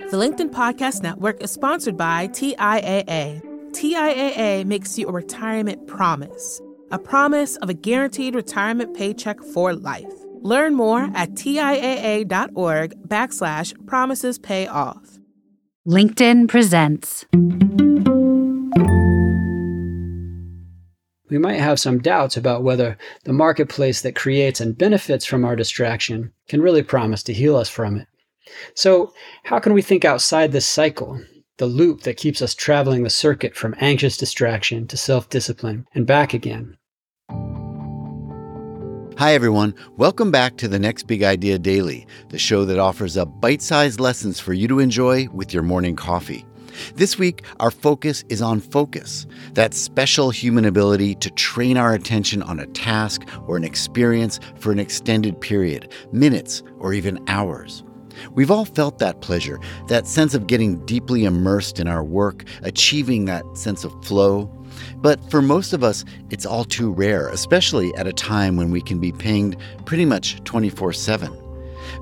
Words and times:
The 0.00 0.16
LinkedIn 0.16 0.50
Podcast 0.50 1.02
Network 1.02 1.40
is 1.40 1.52
sponsored 1.52 1.96
by 1.96 2.26
TIAA. 2.28 3.40
TIAA 3.70 4.64
makes 4.64 4.98
you 4.98 5.06
a 5.06 5.12
retirement 5.12 5.86
promise, 5.86 6.60
a 6.90 6.98
promise 6.98 7.54
of 7.58 7.68
a 7.68 7.74
guaranteed 7.74 8.34
retirement 8.34 8.96
paycheck 8.96 9.40
for 9.40 9.72
life. 9.72 10.12
Learn 10.42 10.74
more 10.74 11.10
at 11.14 11.34
TIAA.org 11.34 13.08
backslash 13.08 13.86
promises 13.86 14.36
pay 14.36 14.66
off. 14.66 15.20
LinkedIn 15.86 16.48
presents. 16.48 17.24
We 21.30 21.38
might 21.38 21.60
have 21.60 21.78
some 21.78 22.00
doubts 22.00 22.36
about 22.36 22.64
whether 22.64 22.98
the 23.24 23.32
marketplace 23.32 24.02
that 24.02 24.16
creates 24.16 24.60
and 24.60 24.76
benefits 24.76 25.24
from 25.24 25.44
our 25.44 25.54
distraction 25.54 26.32
can 26.48 26.60
really 26.60 26.82
promise 26.82 27.22
to 27.24 27.32
heal 27.32 27.56
us 27.56 27.68
from 27.68 27.96
it. 27.96 28.08
So, 28.74 29.12
how 29.44 29.58
can 29.58 29.72
we 29.72 29.82
think 29.82 30.04
outside 30.04 30.52
this 30.52 30.66
cycle, 30.66 31.20
the 31.58 31.66
loop 31.66 32.02
that 32.02 32.16
keeps 32.16 32.42
us 32.42 32.54
traveling 32.54 33.02
the 33.02 33.10
circuit 33.10 33.54
from 33.54 33.74
anxious 33.78 34.16
distraction 34.16 34.86
to 34.88 34.96
self 34.96 35.28
discipline 35.28 35.86
and 35.94 36.06
back 36.06 36.34
again? 36.34 36.76
Hi, 39.16 39.32
everyone. 39.32 39.74
Welcome 39.96 40.32
back 40.32 40.56
to 40.56 40.66
the 40.66 40.78
Next 40.78 41.06
Big 41.06 41.22
Idea 41.22 41.56
Daily, 41.56 42.04
the 42.30 42.38
show 42.38 42.64
that 42.64 42.80
offers 42.80 43.16
up 43.16 43.40
bite 43.40 43.62
sized 43.62 44.00
lessons 44.00 44.40
for 44.40 44.52
you 44.52 44.66
to 44.66 44.80
enjoy 44.80 45.28
with 45.28 45.54
your 45.54 45.62
morning 45.62 45.94
coffee. 45.94 46.44
This 46.96 47.16
week, 47.16 47.44
our 47.60 47.70
focus 47.70 48.24
is 48.28 48.42
on 48.42 48.58
focus, 48.58 49.26
that 49.52 49.72
special 49.72 50.30
human 50.30 50.64
ability 50.64 51.14
to 51.16 51.30
train 51.30 51.76
our 51.76 51.94
attention 51.94 52.42
on 52.42 52.58
a 52.58 52.66
task 52.66 53.22
or 53.46 53.56
an 53.56 53.62
experience 53.62 54.40
for 54.58 54.72
an 54.72 54.80
extended 54.80 55.40
period, 55.40 55.92
minutes 56.10 56.64
or 56.78 56.92
even 56.92 57.22
hours. 57.28 57.84
We've 58.32 58.50
all 58.50 58.64
felt 58.64 58.98
that 58.98 59.20
pleasure, 59.20 59.60
that 59.88 60.06
sense 60.06 60.34
of 60.34 60.46
getting 60.46 60.84
deeply 60.86 61.24
immersed 61.24 61.78
in 61.78 61.88
our 61.88 62.04
work, 62.04 62.44
achieving 62.62 63.24
that 63.24 63.44
sense 63.56 63.84
of 63.84 64.04
flow. 64.04 64.50
But 64.96 65.30
for 65.30 65.42
most 65.42 65.72
of 65.72 65.84
us, 65.84 66.04
it's 66.30 66.46
all 66.46 66.64
too 66.64 66.92
rare, 66.92 67.28
especially 67.28 67.94
at 67.94 68.06
a 68.06 68.12
time 68.12 68.56
when 68.56 68.70
we 68.70 68.80
can 68.80 68.98
be 68.98 69.12
pinged 69.12 69.56
pretty 69.84 70.04
much 70.04 70.42
24 70.44 70.92
7. 70.92 71.32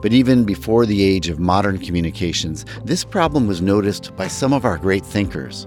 But 0.00 0.12
even 0.12 0.44
before 0.44 0.86
the 0.86 1.02
age 1.02 1.28
of 1.28 1.38
modern 1.38 1.78
communications, 1.78 2.64
this 2.84 3.04
problem 3.04 3.46
was 3.46 3.60
noticed 3.60 4.14
by 4.16 4.28
some 4.28 4.52
of 4.52 4.64
our 4.64 4.78
great 4.78 5.04
thinkers. 5.04 5.66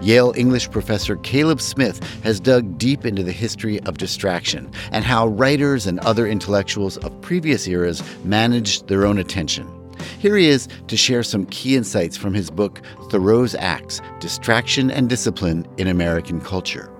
Yale 0.00 0.32
English 0.36 0.70
professor 0.70 1.16
Caleb 1.16 1.60
Smith 1.60 2.02
has 2.22 2.38
dug 2.40 2.78
deep 2.78 3.04
into 3.04 3.22
the 3.22 3.32
history 3.32 3.80
of 3.80 3.98
distraction 3.98 4.70
and 4.92 5.04
how 5.04 5.26
writers 5.26 5.86
and 5.86 5.98
other 6.00 6.26
intellectuals 6.26 6.96
of 6.98 7.20
previous 7.20 7.66
eras 7.66 8.02
managed 8.24 8.86
their 8.86 9.04
own 9.04 9.18
attention. 9.18 9.77
Here 10.18 10.36
he 10.36 10.48
is 10.48 10.66
to 10.88 10.96
share 10.96 11.22
some 11.22 11.46
key 11.46 11.76
insights 11.76 12.16
from 12.16 12.34
his 12.34 12.50
book, 12.50 12.82
Thoreau's 13.08 13.54
Axe 13.54 14.00
Distraction 14.18 14.90
and 14.90 15.08
Discipline 15.08 15.64
in 15.76 15.86
American 15.86 16.40
Culture. 16.40 16.92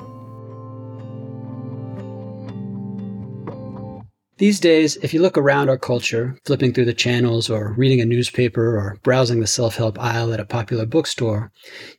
These 4.36 4.60
days, 4.60 4.96
if 5.02 5.12
you 5.12 5.20
look 5.20 5.36
around 5.36 5.68
our 5.68 5.76
culture, 5.76 6.38
flipping 6.44 6.72
through 6.72 6.84
the 6.84 6.94
channels 6.94 7.50
or 7.50 7.74
reading 7.76 8.00
a 8.00 8.04
newspaper 8.04 8.78
or 8.78 8.96
browsing 9.02 9.40
the 9.40 9.48
self 9.48 9.74
help 9.74 9.98
aisle 9.98 10.32
at 10.32 10.38
a 10.38 10.44
popular 10.44 10.86
bookstore, 10.86 11.50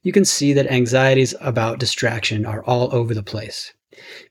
you 0.04 0.14
can 0.14 0.24
see 0.24 0.54
that 0.54 0.72
anxieties 0.72 1.36
about 1.42 1.80
distraction 1.80 2.46
are 2.46 2.64
all 2.64 2.96
over 2.96 3.14
the 3.14 3.24
place. 3.24 3.74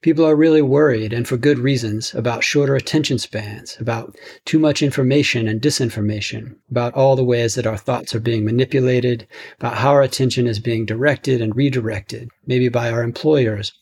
People 0.00 0.24
are 0.24 0.36
really 0.36 0.62
worried, 0.62 1.12
and 1.12 1.26
for 1.26 1.36
good 1.36 1.58
reasons, 1.58 2.14
about 2.14 2.44
shorter 2.44 2.74
attention 2.76 3.18
spans, 3.18 3.76
about 3.80 4.16
too 4.44 4.58
much 4.58 4.82
information 4.82 5.46
and 5.46 5.60
disinformation, 5.60 6.54
about 6.70 6.94
all 6.94 7.16
the 7.16 7.24
ways 7.24 7.54
that 7.54 7.66
our 7.66 7.76
thoughts 7.76 8.14
are 8.14 8.20
being 8.20 8.44
manipulated, 8.44 9.26
about 9.58 9.78
how 9.78 9.90
our 9.90 10.02
attention 10.02 10.46
is 10.46 10.58
being 10.58 10.86
directed 10.86 11.40
and 11.40 11.54
redirected, 11.56 12.30
maybe 12.46 12.68
by 12.68 12.90
our 12.90 13.02
employers, 13.02 13.72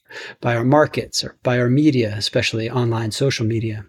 by 0.41 0.57
our 0.57 0.65
markets, 0.65 1.23
or 1.23 1.37
by 1.43 1.59
our 1.59 1.69
media, 1.69 2.15
especially 2.17 2.71
online 2.71 3.11
social 3.11 3.47
media. 3.47 3.85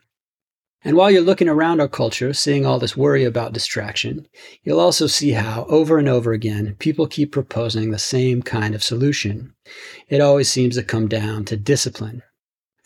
And 0.83 0.95
while 0.95 1.09
you're 1.09 1.21
looking 1.21 1.49
around 1.49 1.81
our 1.81 1.87
culture, 1.87 2.33
seeing 2.33 2.65
all 2.65 2.79
this 2.79 2.95
worry 2.95 3.23
about 3.23 3.53
distraction, 3.53 4.27
you'll 4.63 4.79
also 4.79 5.07
see 5.07 5.31
how, 5.31 5.65
over 5.69 5.97
and 5.97 6.07
over 6.07 6.33
again, 6.33 6.75
people 6.79 7.07
keep 7.07 7.31
proposing 7.31 7.89
the 7.89 7.99
same 7.99 8.43
kind 8.43 8.75
of 8.75 8.83
solution. 8.83 9.53
It 10.07 10.21
always 10.21 10.49
seems 10.49 10.75
to 10.75 10.83
come 10.83 11.07
down 11.07 11.45
to 11.45 11.57
discipline. 11.57 12.21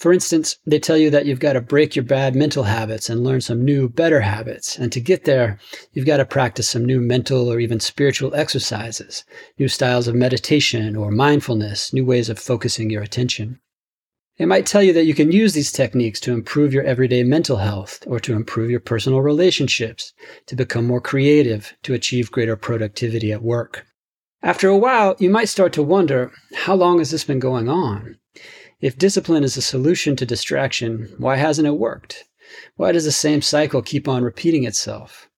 For 0.01 0.11
instance, 0.11 0.57
they 0.65 0.79
tell 0.79 0.97
you 0.97 1.11
that 1.11 1.27
you've 1.27 1.39
got 1.39 1.53
to 1.53 1.61
break 1.61 1.95
your 1.95 2.03
bad 2.03 2.33
mental 2.33 2.63
habits 2.63 3.07
and 3.07 3.23
learn 3.23 3.41
some 3.41 3.63
new, 3.63 3.87
better 3.87 4.21
habits. 4.21 4.79
And 4.79 4.91
to 4.93 4.99
get 4.99 5.25
there, 5.25 5.59
you've 5.93 6.07
got 6.07 6.17
to 6.17 6.25
practice 6.25 6.67
some 6.67 6.85
new 6.85 6.99
mental 6.99 7.51
or 7.51 7.59
even 7.59 7.79
spiritual 7.79 8.33
exercises, 8.33 9.23
new 9.59 9.67
styles 9.67 10.07
of 10.07 10.15
meditation 10.15 10.95
or 10.95 11.11
mindfulness, 11.11 11.93
new 11.93 12.03
ways 12.03 12.29
of 12.29 12.39
focusing 12.39 12.89
your 12.89 13.03
attention. 13.03 13.59
It 14.37 14.47
might 14.47 14.65
tell 14.65 14.81
you 14.81 14.93
that 14.93 15.05
you 15.05 15.13
can 15.13 15.31
use 15.31 15.53
these 15.53 15.71
techniques 15.71 16.19
to 16.21 16.33
improve 16.33 16.73
your 16.73 16.83
everyday 16.83 17.23
mental 17.23 17.57
health 17.57 18.03
or 18.07 18.19
to 18.21 18.33
improve 18.33 18.71
your 18.71 18.79
personal 18.79 19.21
relationships, 19.21 20.13
to 20.47 20.55
become 20.55 20.87
more 20.87 21.01
creative, 21.01 21.75
to 21.83 21.93
achieve 21.93 22.31
greater 22.31 22.55
productivity 22.55 23.31
at 23.31 23.43
work. 23.43 23.85
After 24.41 24.67
a 24.67 24.77
while, 24.77 25.15
you 25.19 25.29
might 25.29 25.49
start 25.49 25.73
to 25.73 25.83
wonder 25.83 26.31
how 26.55 26.75
long 26.75 26.97
has 26.97 27.11
this 27.11 27.23
been 27.23 27.39
going 27.39 27.69
on? 27.69 28.17
If 28.79 28.97
discipline 28.97 29.43
is 29.43 29.57
a 29.57 29.61
solution 29.61 30.15
to 30.15 30.25
distraction, 30.25 31.13
why 31.19 31.35
hasn't 31.35 31.67
it 31.67 31.77
worked? 31.77 32.23
Why 32.75 32.91
does 32.91 33.05
the 33.05 33.11
same 33.11 33.43
cycle 33.43 33.83
keep 33.83 34.07
on 34.07 34.23
repeating 34.23 34.63
itself? 34.63 35.29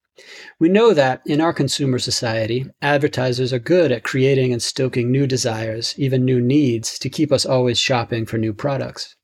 We 0.59 0.69
know 0.69 0.93
that 0.93 1.21
in 1.25 1.41
our 1.41 1.53
consumer 1.53 1.97
society, 1.97 2.65
advertisers 2.81 3.51
are 3.51 3.59
good 3.59 3.91
at 3.91 4.03
creating 4.03 4.53
and 4.53 4.61
stoking 4.61 5.11
new 5.11 5.25
desires, 5.25 5.95
even 5.97 6.23
new 6.23 6.39
needs, 6.39 6.99
to 6.99 7.09
keep 7.09 7.31
us 7.31 7.45
always 7.45 7.79
shopping 7.79 8.25
for 8.25 8.37
new 8.37 8.53
products. 8.53 9.15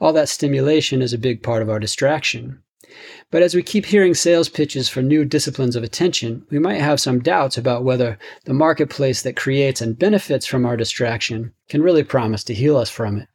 All 0.00 0.12
that 0.12 0.28
stimulation 0.28 1.00
is 1.00 1.12
a 1.12 1.18
big 1.18 1.42
part 1.42 1.62
of 1.62 1.70
our 1.70 1.78
distraction. 1.78 2.62
But 3.30 3.42
as 3.42 3.54
we 3.54 3.62
keep 3.62 3.86
hearing 3.86 4.14
sales 4.14 4.48
pitches 4.48 4.88
for 4.88 5.02
new 5.02 5.24
disciplines 5.24 5.76
of 5.76 5.82
attention, 5.82 6.46
we 6.50 6.58
might 6.58 6.80
have 6.80 7.00
some 7.00 7.20
doubts 7.20 7.58
about 7.58 7.84
whether 7.84 8.18
the 8.44 8.54
marketplace 8.54 9.22
that 9.22 9.36
creates 9.36 9.80
and 9.80 9.98
benefits 9.98 10.46
from 10.46 10.64
our 10.64 10.76
distraction 10.76 11.52
can 11.68 11.82
really 11.82 12.04
promise 12.04 12.44
to 12.44 12.54
heal 12.54 12.76
us 12.76 12.90
from 12.90 13.18
it. 13.18 13.28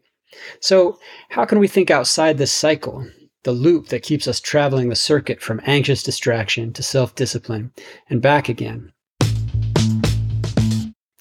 So, 0.60 0.98
how 1.30 1.46
can 1.46 1.60
we 1.60 1.68
think 1.68 1.92
outside 1.92 2.38
this 2.38 2.52
cycle 2.52 3.08
the 3.44 3.52
loop 3.52 3.88
that 3.88 4.04
keeps 4.04 4.28
us 4.28 4.40
traveling 4.40 4.90
the 4.90 4.96
circuit 4.96 5.42
from 5.42 5.62
anxious 5.66 6.04
distraction 6.04 6.74
to 6.74 6.84
self 6.84 7.16
discipline 7.16 7.72
and 8.10 8.22
back 8.22 8.50
again. 8.50 8.92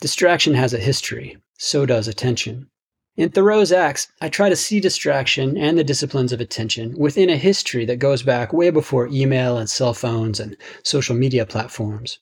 Distraction 0.00 0.54
has 0.54 0.74
a 0.74 0.78
history, 0.78 1.36
so 1.58 1.86
does 1.86 2.08
attention. 2.08 2.68
In 3.16 3.28
Thoreau's 3.28 3.72
Axe, 3.72 4.08
I 4.20 4.28
try 4.28 4.48
to 4.48 4.56
see 4.56 4.80
distraction 4.80 5.58
and 5.58 5.76
the 5.76 5.84
disciplines 5.84 6.32
of 6.32 6.40
attention 6.40 6.96
within 6.96 7.28
a 7.28 7.36
history 7.36 7.84
that 7.84 7.98
goes 7.98 8.22
back 8.22 8.52
way 8.52 8.70
before 8.70 9.06
email 9.08 9.58
and 9.58 9.68
cell 9.68 9.92
phones 9.92 10.40
and 10.40 10.56
social 10.82 11.14
media 11.14 11.44
platforms. 11.44 12.18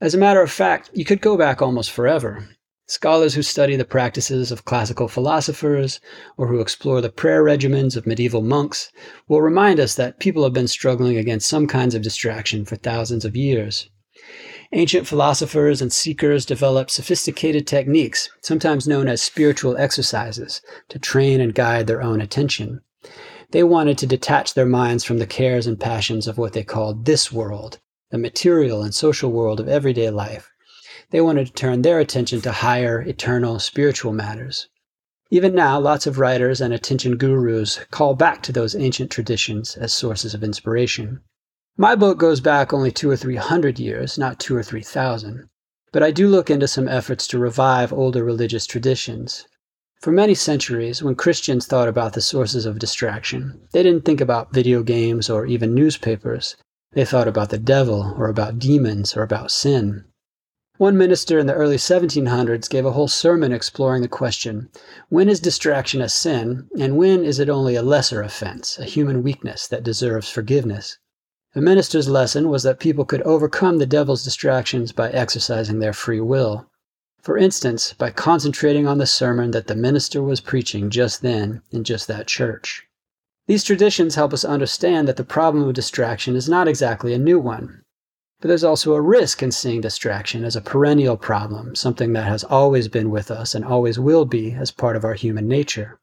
As 0.00 0.12
a 0.12 0.18
matter 0.18 0.42
of 0.42 0.50
fact, 0.50 0.90
you 0.92 1.04
could 1.04 1.20
go 1.20 1.36
back 1.36 1.62
almost 1.62 1.92
forever, 1.92 2.48
Scholars 2.94 3.34
who 3.34 3.42
study 3.42 3.74
the 3.74 3.84
practices 3.84 4.52
of 4.52 4.64
classical 4.64 5.08
philosophers 5.08 5.98
or 6.36 6.46
who 6.46 6.60
explore 6.60 7.00
the 7.00 7.10
prayer 7.10 7.42
regimens 7.42 7.96
of 7.96 8.06
medieval 8.06 8.40
monks 8.40 8.92
will 9.26 9.42
remind 9.42 9.80
us 9.80 9.96
that 9.96 10.20
people 10.20 10.44
have 10.44 10.52
been 10.52 10.68
struggling 10.68 11.16
against 11.16 11.48
some 11.48 11.66
kinds 11.66 11.96
of 11.96 12.02
distraction 12.02 12.64
for 12.64 12.76
thousands 12.76 13.24
of 13.24 13.34
years. 13.34 13.90
Ancient 14.70 15.08
philosophers 15.08 15.82
and 15.82 15.92
seekers 15.92 16.46
developed 16.46 16.92
sophisticated 16.92 17.66
techniques, 17.66 18.30
sometimes 18.42 18.86
known 18.86 19.08
as 19.08 19.20
spiritual 19.20 19.76
exercises, 19.76 20.62
to 20.88 21.00
train 21.00 21.40
and 21.40 21.52
guide 21.52 21.88
their 21.88 22.00
own 22.00 22.20
attention. 22.20 22.80
They 23.50 23.64
wanted 23.64 23.98
to 23.98 24.06
detach 24.06 24.54
their 24.54 24.66
minds 24.66 25.02
from 25.02 25.18
the 25.18 25.26
cares 25.26 25.66
and 25.66 25.80
passions 25.80 26.28
of 26.28 26.38
what 26.38 26.52
they 26.52 26.62
called 26.62 27.06
this 27.06 27.32
world, 27.32 27.80
the 28.12 28.18
material 28.18 28.84
and 28.84 28.94
social 28.94 29.32
world 29.32 29.58
of 29.58 29.66
everyday 29.66 30.10
life, 30.10 30.52
they 31.10 31.20
wanted 31.20 31.46
to 31.46 31.52
turn 31.52 31.82
their 31.82 31.98
attention 31.98 32.40
to 32.40 32.52
higher, 32.52 33.00
eternal, 33.02 33.58
spiritual 33.58 34.12
matters. 34.12 34.68
Even 35.30 35.54
now, 35.54 35.80
lots 35.80 36.06
of 36.06 36.18
writers 36.18 36.60
and 36.60 36.72
attention 36.72 37.16
gurus 37.16 37.80
call 37.90 38.14
back 38.14 38.42
to 38.42 38.52
those 38.52 38.76
ancient 38.76 39.10
traditions 39.10 39.76
as 39.76 39.92
sources 39.92 40.34
of 40.34 40.44
inspiration. 40.44 41.20
My 41.76 41.96
book 41.96 42.18
goes 42.18 42.40
back 42.40 42.72
only 42.72 42.92
two 42.92 43.10
or 43.10 43.16
three 43.16 43.36
hundred 43.36 43.78
years, 43.80 44.16
not 44.16 44.38
two 44.38 44.54
or 44.54 44.62
three 44.62 44.82
thousand. 44.82 45.48
But 45.92 46.02
I 46.02 46.10
do 46.10 46.28
look 46.28 46.50
into 46.50 46.68
some 46.68 46.88
efforts 46.88 47.26
to 47.28 47.38
revive 47.38 47.92
older 47.92 48.22
religious 48.22 48.66
traditions. 48.66 49.46
For 50.00 50.12
many 50.12 50.34
centuries, 50.34 51.02
when 51.02 51.14
Christians 51.14 51.66
thought 51.66 51.88
about 51.88 52.12
the 52.12 52.20
sources 52.20 52.66
of 52.66 52.78
distraction, 52.78 53.60
they 53.72 53.82
didn't 53.82 54.04
think 54.04 54.20
about 54.20 54.52
video 54.52 54.82
games 54.82 55.30
or 55.30 55.46
even 55.46 55.74
newspapers. 55.74 56.56
They 56.92 57.04
thought 57.04 57.26
about 57.26 57.50
the 57.50 57.58
devil 57.58 58.14
or 58.16 58.28
about 58.28 58.58
demons 58.58 59.16
or 59.16 59.22
about 59.22 59.50
sin. 59.50 60.04
One 60.78 60.98
minister 60.98 61.38
in 61.38 61.46
the 61.46 61.54
early 61.54 61.76
1700s 61.76 62.68
gave 62.68 62.84
a 62.84 62.90
whole 62.90 63.06
sermon 63.06 63.52
exploring 63.52 64.02
the 64.02 64.08
question 64.08 64.70
when 65.08 65.28
is 65.28 65.38
distraction 65.38 66.00
a 66.00 66.08
sin, 66.08 66.68
and 66.76 66.96
when 66.96 67.24
is 67.24 67.38
it 67.38 67.48
only 67.48 67.76
a 67.76 67.82
lesser 67.82 68.22
offense, 68.22 68.76
a 68.80 68.84
human 68.84 69.22
weakness 69.22 69.68
that 69.68 69.84
deserves 69.84 70.28
forgiveness? 70.28 70.98
The 71.52 71.60
minister's 71.60 72.08
lesson 72.08 72.48
was 72.48 72.64
that 72.64 72.80
people 72.80 73.04
could 73.04 73.22
overcome 73.22 73.78
the 73.78 73.86
devil's 73.86 74.24
distractions 74.24 74.90
by 74.90 75.12
exercising 75.12 75.78
their 75.78 75.92
free 75.92 76.18
will. 76.18 76.68
For 77.22 77.38
instance, 77.38 77.92
by 77.92 78.10
concentrating 78.10 78.88
on 78.88 78.98
the 78.98 79.06
sermon 79.06 79.52
that 79.52 79.68
the 79.68 79.76
minister 79.76 80.24
was 80.24 80.40
preaching 80.40 80.90
just 80.90 81.22
then 81.22 81.62
in 81.70 81.84
just 81.84 82.08
that 82.08 82.26
church. 82.26 82.82
These 83.46 83.62
traditions 83.62 84.16
help 84.16 84.32
us 84.32 84.44
understand 84.44 85.06
that 85.06 85.18
the 85.18 85.22
problem 85.22 85.68
of 85.68 85.74
distraction 85.74 86.34
is 86.34 86.48
not 86.48 86.66
exactly 86.66 87.14
a 87.14 87.18
new 87.18 87.38
one. 87.38 87.83
But 88.44 88.48
there's 88.48 88.62
also 88.62 88.92
a 88.92 89.00
risk 89.00 89.42
in 89.42 89.52
seeing 89.52 89.80
distraction 89.80 90.44
as 90.44 90.54
a 90.54 90.60
perennial 90.60 91.16
problem, 91.16 91.74
something 91.74 92.12
that 92.12 92.28
has 92.28 92.44
always 92.44 92.88
been 92.88 93.08
with 93.08 93.30
us 93.30 93.54
and 93.54 93.64
always 93.64 93.98
will 93.98 94.26
be 94.26 94.52
as 94.52 94.70
part 94.70 94.96
of 94.96 95.04
our 95.06 95.14
human 95.14 95.48
nature. 95.48 95.98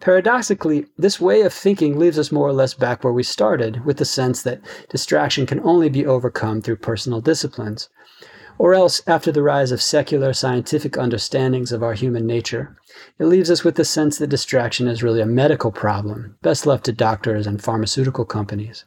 Paradoxically, 0.00 0.86
this 0.98 1.20
way 1.20 1.42
of 1.42 1.52
thinking 1.52 1.96
leaves 1.96 2.18
us 2.18 2.32
more 2.32 2.48
or 2.48 2.52
less 2.52 2.74
back 2.74 3.04
where 3.04 3.12
we 3.12 3.22
started, 3.22 3.84
with 3.84 3.98
the 3.98 4.04
sense 4.04 4.42
that 4.42 4.62
distraction 4.90 5.46
can 5.46 5.60
only 5.60 5.88
be 5.88 6.04
overcome 6.04 6.60
through 6.60 6.78
personal 6.78 7.20
disciplines. 7.20 7.88
Or 8.58 8.74
else, 8.74 9.00
after 9.06 9.30
the 9.30 9.44
rise 9.44 9.70
of 9.70 9.80
secular 9.80 10.32
scientific 10.32 10.98
understandings 10.98 11.70
of 11.70 11.84
our 11.84 11.94
human 11.94 12.26
nature, 12.26 12.76
it 13.20 13.26
leaves 13.26 13.48
us 13.48 13.62
with 13.62 13.76
the 13.76 13.84
sense 13.84 14.18
that 14.18 14.26
distraction 14.26 14.88
is 14.88 15.04
really 15.04 15.20
a 15.20 15.24
medical 15.24 15.70
problem, 15.70 16.36
best 16.42 16.66
left 16.66 16.86
to 16.86 16.92
doctors 16.92 17.46
and 17.46 17.62
pharmaceutical 17.62 18.24
companies. 18.24 18.84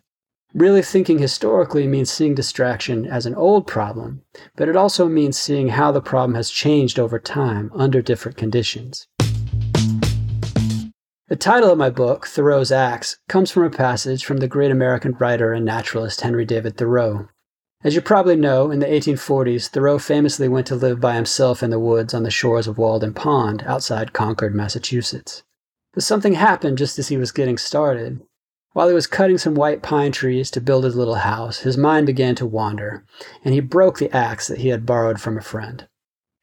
Really 0.55 0.81
thinking 0.81 1.19
historically 1.19 1.85
means 1.85 2.09
seeing 2.09 2.33
distraction 2.33 3.05
as 3.05 3.27
an 3.27 3.35
old 3.35 3.67
problem, 3.67 4.23
but 4.55 4.67
it 4.67 4.75
also 4.75 5.07
means 5.07 5.37
seeing 5.37 5.69
how 5.69 5.91
the 5.91 6.01
problem 6.01 6.33
has 6.33 6.49
changed 6.49 6.97
over 6.97 7.19
time 7.19 7.71
under 7.75 8.01
different 8.01 8.35
conditions. 8.35 9.05
The 11.27 11.35
title 11.37 11.69
of 11.69 11.77
my 11.77 11.91
book, 11.91 12.25
Thoreau's 12.25 12.71
Axe, 12.71 13.19
comes 13.27 13.51
from 13.51 13.63
a 13.63 13.69
passage 13.69 14.25
from 14.25 14.37
the 14.37 14.47
great 14.47 14.71
American 14.71 15.11
writer 15.19 15.53
and 15.53 15.63
naturalist 15.63 16.21
Henry 16.21 16.45
David 16.45 16.77
Thoreau. 16.77 17.29
As 17.83 17.93
you 17.93 18.01
probably 18.01 18.35
know, 18.35 18.71
in 18.71 18.79
the 18.79 18.87
1840s, 18.87 19.67
Thoreau 19.67 19.99
famously 19.99 20.47
went 20.47 20.65
to 20.67 20.75
live 20.75 20.99
by 20.99 21.13
himself 21.13 21.61
in 21.61 21.69
the 21.69 21.77
woods 21.77 22.15
on 22.15 22.23
the 22.23 22.31
shores 22.31 22.65
of 22.65 22.79
Walden 22.79 23.13
Pond 23.13 23.63
outside 23.67 24.13
Concord, 24.13 24.55
Massachusetts. 24.55 25.43
But 25.93 26.01
something 26.01 26.33
happened 26.33 26.79
just 26.79 26.97
as 26.97 27.09
he 27.09 27.17
was 27.17 27.31
getting 27.31 27.59
started. 27.59 28.21
While 28.73 28.87
he 28.87 28.93
was 28.93 29.07
cutting 29.07 29.39
some 29.39 29.55
white 29.55 29.81
pine 29.81 30.11
trees 30.11 30.51
to 30.51 30.61
build 30.61 30.83
his 30.83 30.95
little 30.95 31.15
house, 31.15 31.59
his 31.59 31.77
mind 31.77 32.05
began 32.05 32.35
to 32.35 32.45
wander, 32.45 33.03
and 33.43 33.53
he 33.53 33.59
broke 33.59 33.97
the 33.97 34.15
axe 34.15 34.47
that 34.47 34.59
he 34.59 34.69
had 34.69 34.85
borrowed 34.85 35.19
from 35.19 35.37
a 35.37 35.41
friend. 35.41 35.87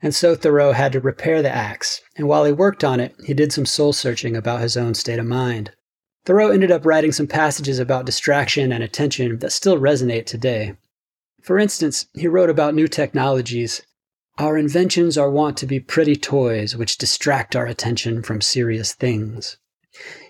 And 0.03 0.15
so 0.15 0.35
Thoreau 0.35 0.73
had 0.73 0.93
to 0.93 1.01
repair 1.01 1.41
the 1.41 1.55
axe, 1.55 2.03
and 2.17 2.29
while 2.29 2.45
he 2.45 2.53
worked 2.53 2.83
on 2.83 3.01
it, 3.01 3.15
he 3.25 3.33
did 3.33 3.53
some 3.53 3.65
soul 3.65 3.93
searching 3.93 4.37
about 4.37 4.61
his 4.61 4.77
own 4.77 4.95
state 4.95 5.19
of 5.19 5.27
mind. 5.27 5.73
Thoreau 6.25 6.51
ended 6.51 6.73
up 6.73 6.85
writing 6.85 7.13
some 7.13 7.29
passages 7.29 7.79
about 7.79 8.07
distraction 8.07 8.73
and 8.73 8.83
attention 8.83 9.39
that 9.39 9.53
still 9.53 9.79
resonate 9.79 10.27
today. 10.27 10.75
For 11.43 11.59
instance, 11.59 12.07
he 12.15 12.27
wrote 12.27 12.51
about 12.51 12.75
new 12.75 12.89
technologies. 12.89 13.83
Our 14.37 14.59
inventions 14.59 15.17
are 15.17 15.31
wont 15.31 15.57
to 15.59 15.67
be 15.67 15.79
pretty 15.79 16.17
toys 16.17 16.77
which 16.77 16.99
distract 16.99 17.55
our 17.55 17.67
attention 17.67 18.23
from 18.25 18.41
serious 18.41 18.93
things. 18.93 19.59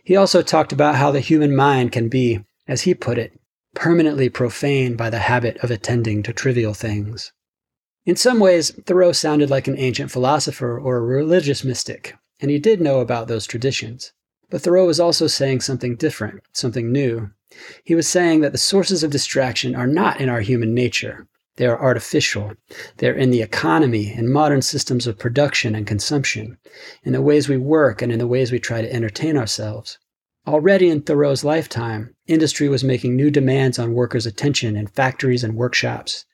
He 0.05 0.17
also 0.17 0.43
talked 0.43 0.73
about 0.73 0.97
how 0.97 1.11
the 1.11 1.21
human 1.21 1.55
mind 1.55 1.93
can 1.93 2.09
be, 2.09 2.45
as 2.69 2.83
he 2.83 2.95
put 2.95 3.19
it, 3.19 3.33
permanently 3.75 4.29
profaned 4.29 4.97
by 4.97 5.11
the 5.11 5.19
habit 5.19 5.57
of 5.59 5.71
attending 5.71 6.23
to 6.23 6.33
trivial 6.33 6.75
things. 6.75 7.33
In 8.05 8.15
some 8.17 8.39
ways, 8.39 8.71
Thoreau 8.87 9.13
sounded 9.13 9.51
like 9.51 9.67
an 9.67 9.79
ancient 9.79 10.13
philosopher 10.13 10.79
or 10.79 10.97
a 10.97 11.01
religious 11.01 11.65
mystic, 11.65 12.15
and 12.41 12.51
he 12.51 12.59
did 12.59 12.81
know 12.81 13.01
about 13.01 13.27
those 13.27 13.47
traditions. 13.47 14.13
But 14.49 14.63
Thoreau 14.63 14.87
was 14.87 15.01
also 15.01 15.27
saying 15.27 15.63
something 15.63 15.97
different, 15.97 16.41
something 16.53 16.93
new. 16.93 17.31
He 17.83 17.97
was 17.97 18.07
saying 18.07 18.43
that 18.43 18.53
the 18.53 18.59
sources 18.59 19.03
of 19.03 19.11
distraction 19.11 19.75
are 19.75 19.89
not 19.89 20.21
in 20.21 20.29
our 20.29 20.41
human 20.41 20.73
nature. 20.73 21.27
They 21.57 21.67
are 21.67 21.81
artificial. 21.81 22.53
They're 22.99 23.15
in 23.15 23.31
the 23.31 23.43
economy 23.43 24.13
and 24.13 24.31
modern 24.31 24.63
systems 24.63 25.07
of 25.07 25.19
production 25.19 25.75
and 25.75 25.87
consumption, 25.87 26.59
in 27.03 27.13
the 27.13 27.23
ways 27.23 27.49
we 27.49 27.57
work 27.57 28.03
and 28.03 28.13
in 28.13 28.19
the 28.19 28.27
ways 28.27 28.53
we 28.53 28.59
try 28.59 28.83
to 28.83 28.93
entertain 28.93 29.37
ourselves. 29.37 29.99
Already 30.47 30.89
in 30.89 31.03
Thoreau's 31.03 31.43
lifetime, 31.43 32.15
industry 32.27 32.69
was 32.69 32.85
making 32.85 33.17
new 33.17 33.31
demands 33.31 33.79
on 33.79 33.95
workers' 33.95 34.27
attention 34.27 34.77
in 34.77 34.87
factories 34.87 35.43
and 35.43 35.57
workshops. 35.57 36.25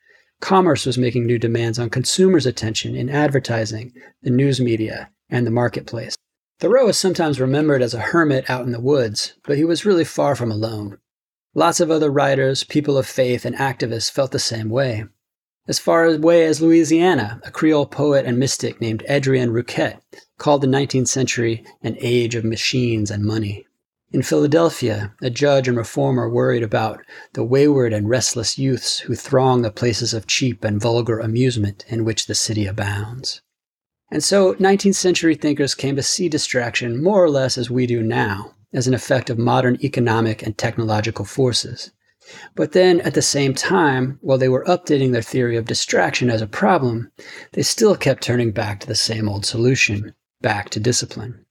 Commerce 0.41 0.85
was 0.85 0.99
making 0.99 1.25
new 1.25 1.39
demands 1.39 1.79
on 1.79 1.89
consumers' 1.89 2.45
attention 2.45 2.97
in 2.97 3.09
advertising, 3.09 3.93
the 4.23 4.31
news 4.31 4.61
media, 4.61 5.09
and 5.31 5.47
the 5.47 5.53
marketplace. 5.53 6.17
Thoreau 6.59 6.89
is 6.89 6.99
sometimes 6.99 7.41
remembered 7.41 7.81
as 7.81 7.95
a 7.95 8.01
hermit 8.01 8.51
out 8.51 8.67
in 8.67 8.73
the 8.73 8.81
woods, 8.81 9.35
but 9.45 9.57
he 9.57 9.65
was 9.65 9.87
really 9.87 10.05
far 10.05 10.35
from 10.35 10.51
alone. 10.51 10.99
Lots 11.55 11.81
of 11.81 11.91
other 11.91 12.11
writers, 12.11 12.65
people 12.65 12.97
of 12.97 13.07
faith, 13.07 13.45
and 13.45 13.55
activists 13.57 14.11
felt 14.11 14.31
the 14.31 14.39
same 14.39 14.71
way. 14.71 15.05
As 15.69 15.79
far 15.79 16.07
away 16.07 16.45
as 16.47 16.63
Louisiana, 16.63 17.41
a 17.45 17.51
Creole 17.51 17.87
poet 17.87 18.25
and 18.25 18.39
mystic 18.39 18.81
named 18.81 19.05
Adrien 19.09 19.53
Rouquette 19.53 20.03
called 20.39 20.63
the 20.63 20.67
19th 20.67 21.09
century 21.09 21.65
an 21.83 21.97
age 22.01 22.35
of 22.35 22.45
machines 22.45 23.11
and 23.11 23.23
money. 23.25 23.67
In 24.13 24.23
Philadelphia, 24.23 25.15
a 25.23 25.31
judge 25.31 25.69
and 25.69 25.77
reformer 25.77 26.29
worried 26.29 26.63
about 26.63 27.01
the 27.35 27.45
wayward 27.45 27.93
and 27.93 28.09
restless 28.09 28.59
youths 28.59 29.01
who 29.01 29.15
throng 29.15 29.63
the 29.63 29.71
places 29.71 30.13
of 30.15 30.27
cheap 30.27 30.65
and 30.65 30.81
vulgar 30.81 31.21
amusement 31.21 31.85
in 31.89 32.05
which 32.05 32.27
the 32.27 32.35
city 32.35 32.67
abounds. 32.67 33.43
And 34.11 34.25
so 34.25 34.55
19th 34.55 34.97
century 34.97 35.35
thinkers 35.35 35.75
came 35.75 35.97
to 35.97 36.03
see 36.03 36.29
distraction 36.29 37.03
more 37.03 37.23
or 37.23 37.31
less 37.31 37.57
as 37.57 37.71
we 37.71 37.87
do 37.87 38.03
now, 38.03 38.55
as 38.73 38.87
an 38.87 38.95
effect 38.95 39.31
of 39.31 39.39
modern 39.39 39.79
economic 39.83 40.43
and 40.43 40.57
technological 40.57 41.25
forces. 41.25 41.91
But 42.55 42.73
then, 42.73 43.01
at 43.01 43.15
the 43.15 43.23
same 43.23 43.55
time, 43.55 44.19
while 44.21 44.39
they 44.39 44.49
were 44.49 44.65
updating 44.65 45.13
their 45.13 45.23
theory 45.23 45.57
of 45.57 45.65
distraction 45.65 46.31
as 46.31 46.41
a 46.41 46.47
problem, 46.47 47.11
they 47.53 47.63
still 47.63 47.97
kept 47.97 48.23
turning 48.23 48.53
back 48.53 48.81
to 48.81 48.87
the 48.87 48.95
same 48.95 49.29
old 49.29 49.45
solution 49.45 50.15
back 50.41 50.71
to 50.71 50.81
discipline. 50.81 51.45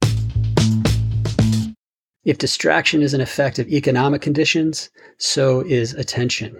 If 2.23 2.37
distraction 2.37 3.01
is 3.01 3.13
an 3.13 3.21
effect 3.21 3.57
of 3.57 3.67
economic 3.67 4.21
conditions, 4.21 4.89
so 5.17 5.61
is 5.61 5.93
attention. 5.93 6.55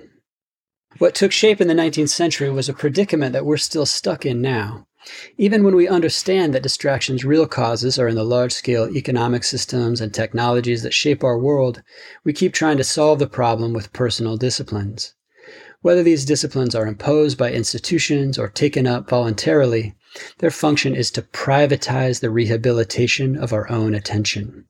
What 0.98 1.16
took 1.16 1.32
shape 1.32 1.62
in 1.62 1.68
the 1.68 1.74
19th 1.74 2.10
century 2.10 2.50
was 2.50 2.68
a 2.68 2.74
predicament 2.74 3.34
that 3.34 3.46
we're 3.46 3.58
still 3.58 3.86
stuck 3.86 4.26
in 4.26 4.42
now. 4.42 4.88
Even 5.38 5.64
when 5.64 5.76
we 5.76 5.88
understand 5.88 6.54
that 6.54 6.64
distraction's 6.64 7.26
real 7.26 7.48
causes 7.48 7.98
are 7.98 8.08
in 8.08 8.16
the 8.16 8.24
large 8.24 8.52
scale 8.52 8.88
economic 8.96 9.44
systems 9.44 10.00
and 10.00 10.14
technologies 10.14 10.84
that 10.84 10.94
shape 10.94 11.24
our 11.24 11.40
world, 11.40 11.82
we 12.24 12.34
keep 12.34 12.54
trying 12.54 12.78
to 12.78 12.84
solve 12.84 13.20
the 13.20 13.28
problem 13.28 13.74
with 13.74 13.94
personal 13.94 14.38
disciplines. 14.38 15.16
Whether 15.82 16.04
these 16.04 16.26
disciplines 16.26 16.76
are 16.76 16.86
imposed 16.86 17.38
by 17.38 17.52
institutions 17.52 18.38
or 18.38 18.48
taken 18.48 18.86
up 18.86 19.10
voluntarily, 19.10 19.96
their 20.38 20.52
function 20.52 20.96
is 20.96 21.10
to 21.12 21.24
privatize 21.24 22.20
the 22.20 22.30
rehabilitation 22.30 23.36
of 23.36 23.54
our 23.54 23.70
own 23.72 23.96
attention. 23.96 24.66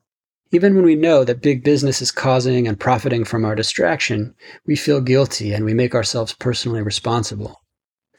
Even 0.50 0.74
when 0.74 0.84
we 0.84 0.94
know 0.94 1.24
that 1.24 1.42
big 1.42 1.64
business 1.64 2.00
is 2.00 2.10
causing 2.10 2.68
and 2.68 2.78
profiting 2.78 3.24
from 3.24 3.44
our 3.44 3.54
distraction, 3.54 4.34
we 4.66 4.76
feel 4.76 5.00
guilty 5.00 5.52
and 5.52 5.64
we 5.64 5.74
make 5.74 5.94
ourselves 5.94 6.32
personally 6.34 6.82
responsible. 6.82 7.61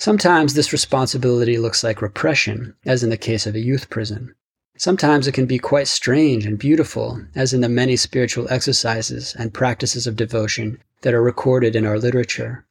Sometimes 0.04 0.54
this 0.54 0.74
responsibility 0.74 1.58
looks 1.58 1.82
like 1.82 2.02
repression, 2.02 2.76
as 2.86 3.04
in 3.04 3.10
the 3.10 3.16
case 3.16 3.48
of 3.48 3.56
a 3.56 3.62
youth 3.62 3.90
prison. 3.90 4.36
Sometimes 4.78 5.28
it 5.28 5.32
can 5.32 5.46
be 5.46 5.58
quite 5.58 5.88
strange 5.88 6.46
and 6.46 6.60
beautiful, 6.60 7.22
as 7.36 7.54
in 7.54 7.62
the 7.62 7.70
many 7.70 7.96
spiritual 7.96 8.46
exercises 8.52 9.34
and 9.40 9.54
practices 9.54 10.06
of 10.06 10.18
devotion 10.18 10.78
that 11.04 11.14
are 11.14 11.24
recorded 11.24 11.74
in 11.74 11.86
our 11.86 11.98
literature. 11.98 12.66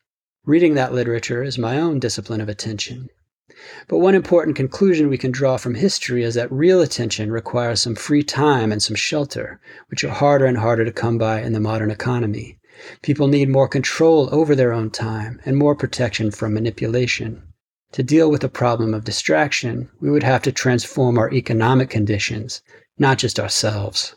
Reading 0.44 0.74
that 0.74 0.92
literature 0.92 1.42
is 1.42 1.56
my 1.56 1.78
own 1.80 1.98
discipline 1.98 2.42
of 2.42 2.50
attention. 2.50 3.08
But 3.88 4.00
one 4.00 4.14
important 4.14 4.54
conclusion 4.54 5.08
we 5.08 5.16
can 5.16 5.32
draw 5.32 5.56
from 5.56 5.76
history 5.76 6.24
is 6.24 6.34
that 6.34 6.52
real 6.52 6.82
attention 6.82 7.32
requires 7.32 7.80
some 7.80 7.94
free 7.94 8.22
time 8.22 8.70
and 8.70 8.82
some 8.82 8.94
shelter, 8.94 9.58
which 9.88 10.04
are 10.04 10.10
harder 10.10 10.44
and 10.44 10.58
harder 10.58 10.84
to 10.84 10.92
come 10.92 11.16
by 11.16 11.40
in 11.40 11.54
the 11.54 11.60
modern 11.60 11.90
economy. 11.90 12.58
People 13.02 13.28
need 13.28 13.48
more 13.48 13.68
control 13.68 14.28
over 14.32 14.54
their 14.54 14.72
own 14.72 14.90
time 14.90 15.40
and 15.44 15.56
more 15.56 15.74
protection 15.74 16.30
from 16.30 16.54
manipulation. 16.54 17.42
To 17.92 18.02
deal 18.02 18.30
with 18.30 18.40
the 18.40 18.48
problem 18.48 18.94
of 18.94 19.04
distraction, 19.04 19.90
we 20.00 20.10
would 20.10 20.22
have 20.22 20.42
to 20.42 20.52
transform 20.52 21.18
our 21.18 21.30
economic 21.32 21.90
conditions, 21.90 22.62
not 22.98 23.18
just 23.18 23.38
ourselves. 23.38 24.14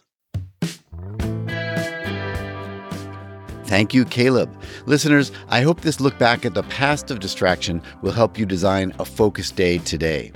Thank 3.65 3.95
you, 3.95 4.05
Caleb. 4.05 4.55
Listeners, 4.85 5.31
I 5.49 5.61
hope 5.61 5.81
this 5.81 5.99
look 5.99 6.17
back 6.19 6.45
at 6.45 6.53
the 6.53 6.63
past 6.63 7.09
of 7.09 7.19
distraction 7.19 7.81
will 8.03 8.11
help 8.11 8.37
you 8.37 8.45
design 8.45 8.93
a 8.99 9.05
focused 9.05 9.55
day 9.55 9.79
today. 9.79 10.31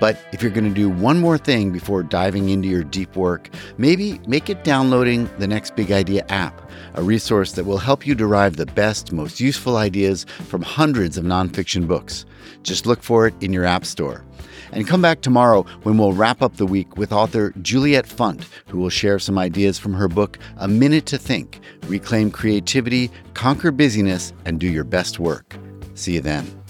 But 0.00 0.18
if 0.32 0.42
you're 0.42 0.50
going 0.50 0.68
to 0.68 0.70
do 0.70 0.90
one 0.90 1.18
more 1.18 1.38
thing 1.38 1.72
before 1.72 2.02
diving 2.02 2.50
into 2.50 2.68
your 2.68 2.84
deep 2.84 3.16
work, 3.16 3.48
maybe 3.78 4.20
make 4.26 4.50
it 4.50 4.64
downloading 4.64 5.30
the 5.38 5.46
Next 5.46 5.76
Big 5.76 5.92
Idea 5.92 6.26
app, 6.28 6.70
a 6.94 7.02
resource 7.02 7.52
that 7.52 7.64
will 7.64 7.78
help 7.78 8.06
you 8.06 8.14
derive 8.14 8.56
the 8.56 8.66
best, 8.66 9.12
most 9.12 9.40
useful 9.40 9.78
ideas 9.78 10.24
from 10.24 10.60
hundreds 10.60 11.16
of 11.16 11.24
nonfiction 11.24 11.88
books. 11.88 12.26
Just 12.62 12.86
look 12.86 13.02
for 13.02 13.26
it 13.26 13.34
in 13.40 13.52
your 13.52 13.64
app 13.64 13.84
store. 13.84 14.24
And 14.72 14.86
come 14.86 15.02
back 15.02 15.20
tomorrow 15.20 15.62
when 15.84 15.98
we'll 15.98 16.12
wrap 16.12 16.42
up 16.42 16.56
the 16.56 16.66
week 16.66 16.96
with 16.96 17.12
author 17.12 17.52
Juliet 17.62 18.06
Funt, 18.06 18.44
who 18.68 18.78
will 18.78 18.90
share 18.90 19.18
some 19.18 19.38
ideas 19.38 19.78
from 19.78 19.94
her 19.94 20.08
book, 20.08 20.38
A 20.56 20.66
Minute 20.66 21.06
to 21.06 21.18
Think 21.18 21.60
Reclaim 21.86 22.30
Creativity, 22.30 23.10
Conquer 23.34 23.70
Busyness, 23.70 24.32
and 24.44 24.58
Do 24.58 24.66
Your 24.66 24.84
Best 24.84 25.18
Work. 25.18 25.56
See 25.94 26.14
you 26.14 26.20
then. 26.20 26.63